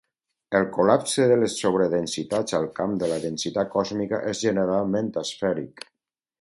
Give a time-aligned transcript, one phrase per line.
[0.59, 5.89] El col·lapse de les sobredensitats al camp de la densitat còsmica és generalment asfèric.